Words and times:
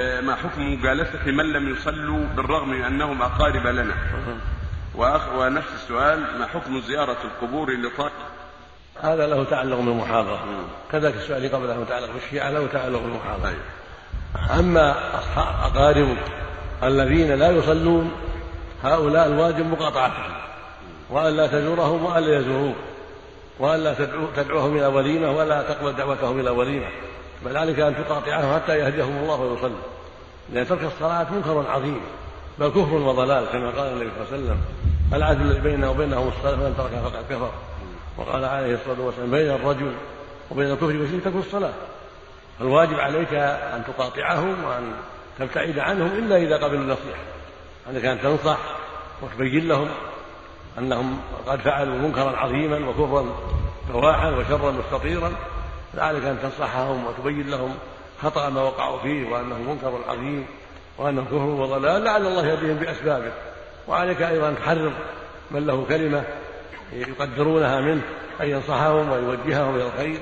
ما 0.00 0.34
حكم 0.34 0.72
مجالسة 0.72 1.26
من 1.26 1.52
لم 1.52 1.74
يصلوا 1.74 2.26
بالرغم 2.36 2.68
من 2.68 2.84
أنهم 2.84 3.22
أقارب 3.22 3.66
لنا؟ 3.66 3.94
وأخ 4.94 5.34
ونفس 5.38 5.68
السؤال 5.74 6.38
ما 6.38 6.46
حكم 6.46 6.80
زيارة 6.80 7.16
القبور 7.24 7.70
لطالب 7.70 8.12
هذا 9.02 9.26
له 9.26 9.44
تعلق 9.44 9.76
بالمحاضرة. 9.76 10.40
كذلك 10.92 11.14
السؤال 11.14 11.52
قبل 11.52 11.68
له 11.68 11.84
تعلق 11.88 12.12
بالشيعة 12.12 12.50
له 12.50 12.66
تعلق 12.66 13.00
بالمحاضرة. 13.00 13.54
أما 14.58 14.94
أقارب 15.66 16.16
الذين 16.82 17.34
لا 17.34 17.50
يصلون 17.50 18.12
هؤلاء 18.82 19.26
الواجب 19.26 19.66
مقاطعتهم. 19.66 20.32
وأن 21.10 21.36
لا 21.36 21.46
تزورهم 21.46 22.04
وأن 22.04 22.22
لا 22.22 22.38
يزوروه 22.38 22.74
وأن 23.58 23.84
لا 23.84 23.94
تدعو 23.94 24.26
تدعوهم 24.36 24.76
إلى 24.76 24.86
وليمة 24.86 25.30
ولا 25.30 25.62
تقبل 25.62 25.92
دعوتهم 25.92 26.40
إلى 26.40 26.50
وليمة. 26.50 26.88
بل 27.44 27.56
عليك 27.56 27.78
أن 27.80 27.96
تقاطعهم 27.96 28.54
حتى 28.54 28.78
يهديهم 28.78 29.16
الله 29.16 29.40
ويصلي. 29.40 29.78
لأن 30.52 30.66
ترك 30.66 30.84
الصلاة 30.84 31.26
منكر 31.32 31.64
عظيم 31.70 32.00
بل 32.58 32.68
كفر 32.68 32.94
وضلال 32.94 33.46
كما 33.52 33.70
قال 33.70 33.92
النبي 33.92 34.10
صلى 34.10 34.24
الله 34.24 34.32
عليه 34.32 34.44
وسلم. 34.44 34.58
العدل 35.12 35.42
الذي 35.42 35.60
بيننا 35.60 35.88
وبينهم 35.88 36.28
الصلاة 36.28 36.56
فمن 36.56 36.74
تركها 36.78 37.02
فقد 37.02 37.24
كفر. 37.30 37.50
وقال 38.18 38.44
عليه 38.44 38.74
الصلاة 38.74 39.06
والسلام 39.06 39.30
بين 39.30 39.50
الرجل 39.50 39.92
وبين 40.50 40.70
الكفر 40.70 40.86
والشرك 40.86 41.22
تكون 41.24 41.40
الصلاة. 41.40 41.72
فالواجب 42.58 43.00
عليك 43.00 43.34
أن 43.34 43.82
تقاطعهم 43.86 44.64
وأن 44.64 44.92
تبتعد 45.38 45.78
عنهم 45.78 46.06
إلا 46.06 46.36
إذا 46.36 46.56
قبلوا 46.56 46.80
النصيحة. 46.80 47.22
عليك 47.88 48.04
أن 48.04 48.20
تنصح 48.20 48.58
وتبين 49.22 49.68
لهم 49.68 49.88
أنهم 50.78 51.18
قد 51.46 51.60
فعلوا 51.60 51.94
منكرا 51.94 52.36
عظيما 52.36 52.88
وكفرا 52.88 53.26
بواحا 53.92 54.30
وشرا 54.30 54.70
مستطيرا. 54.70 55.32
فعليك 55.92 56.24
أن 56.24 56.38
تنصحهم 56.42 57.06
وتبين 57.06 57.50
لهم 57.50 57.74
خطأ 58.22 58.48
ما 58.48 58.62
وقعوا 58.62 58.98
فيه 58.98 59.28
وأنه 59.28 59.58
منكر 59.58 60.00
عظيم 60.08 60.46
وأنه 60.98 61.24
كفر 61.24 61.36
وضلال 61.36 62.04
لعل 62.04 62.26
الله 62.26 62.46
يهديهم 62.46 62.76
بأسبابه. 62.76 63.32
وعليك 63.88 64.22
أيضا 64.22 64.48
أن 64.48 64.92
من 65.50 65.66
له 65.66 65.84
كلمة 65.88 66.24
يقدرونها 66.92 67.80
منه 67.80 68.02
أن 68.40 68.48
ينصحهم 68.48 69.10
ويوجههم 69.10 69.74
إلى 69.74 69.86
الخير. 69.86 70.20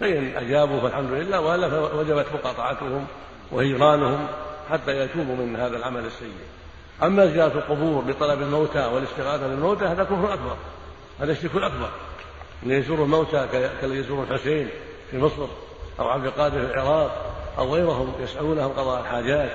فإن 0.00 0.32
أجابوا 0.36 0.80
فالحمد 0.80 1.10
لله 1.10 1.40
وإلا 1.40 1.70
فوجبت 1.70 2.26
مقاطعتهم 2.34 3.06
وهجرانهم 3.52 4.26
حتى 4.70 5.00
يتوبوا 5.00 5.36
من 5.36 5.56
هذا 5.56 5.76
العمل 5.76 6.04
السيء. 6.06 6.32
أما 7.02 7.26
زيارة 7.26 7.52
القبور 7.52 8.04
لطلب 8.08 8.42
الموتى 8.42 8.86
والاستغاثة 8.86 9.46
بالموتى 9.46 9.84
هذا 9.84 10.04
كفر 10.04 10.34
أكبر 10.34 10.56
هذا 11.20 11.32
الشرك 11.32 11.54
الأكبر 11.54 11.88
أن 12.66 12.70
يزور 12.70 13.02
الموتى 13.02 13.48
كالذي 13.80 13.98
يزور 13.98 14.24
الحسين. 14.30 14.68
في 15.12 15.18
مصر 15.18 15.46
أو 16.00 16.08
عبد 16.08 16.24
القادر 16.24 16.66
في 16.66 16.74
العراق 16.74 17.32
أو 17.58 17.74
غيرهم 17.74 18.12
يسألونهم 18.20 18.72
قضاء 18.72 19.00
الحاجات 19.00 19.50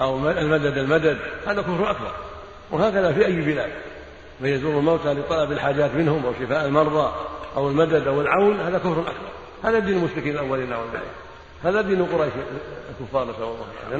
أو 0.00 0.28
المدد 0.28 0.78
المدد 0.78 1.18
هذا 1.46 1.62
كفر 1.62 1.90
أكبر. 1.90 2.10
وهكذا 2.70 3.12
في 3.12 3.26
أي 3.26 3.40
بلاد. 3.40 3.70
من 4.40 4.48
يزور 4.48 4.78
الموتى 4.78 5.14
لطلب 5.14 5.52
الحاجات 5.52 5.94
منهم 5.94 6.26
أو 6.26 6.32
شفاء 6.40 6.66
المرضى 6.66 7.12
أو 7.56 7.68
المدد 7.68 8.06
أو 8.06 8.20
العون 8.20 8.60
هذا 8.60 8.78
كفر 8.78 9.00
أكبر. 9.00 9.28
هذا 9.64 9.78
دين 9.78 9.98
المشركين 9.98 10.34
الأولين 10.34 10.66
بالله. 10.66 11.02
هذا 11.64 11.80
دين 11.80 12.06
قريش 12.06 12.32
الكفار 13.00 13.24
نسأل 13.24 13.42
الله 13.42 13.54
العافية. 13.54 13.96